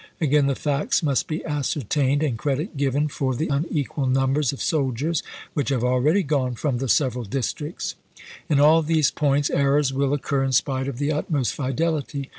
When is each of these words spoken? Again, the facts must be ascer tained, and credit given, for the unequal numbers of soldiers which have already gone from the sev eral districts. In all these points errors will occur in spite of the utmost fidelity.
Again, 0.19 0.47
the 0.47 0.55
facts 0.55 1.03
must 1.03 1.27
be 1.27 1.41
ascer 1.41 1.85
tained, 1.87 2.23
and 2.27 2.35
credit 2.35 2.75
given, 2.75 3.07
for 3.07 3.35
the 3.35 3.49
unequal 3.49 4.07
numbers 4.07 4.51
of 4.51 4.59
soldiers 4.59 5.21
which 5.53 5.69
have 5.69 5.83
already 5.83 6.23
gone 6.23 6.55
from 6.55 6.79
the 6.79 6.89
sev 6.89 7.13
eral 7.13 7.29
districts. 7.29 7.93
In 8.49 8.59
all 8.59 8.81
these 8.81 9.11
points 9.11 9.51
errors 9.51 9.93
will 9.93 10.11
occur 10.11 10.43
in 10.43 10.53
spite 10.53 10.87
of 10.87 10.97
the 10.97 11.11
utmost 11.11 11.53
fidelity. 11.53 12.29